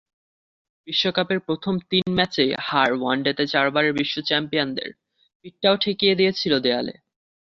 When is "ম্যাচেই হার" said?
2.17-2.91